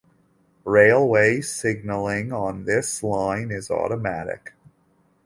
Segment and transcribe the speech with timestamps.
[0.65, 4.53] Railway signalling on this line is automatic.